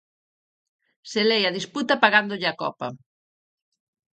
[1.11, 2.87] Selei a disputa pagándolle a copa.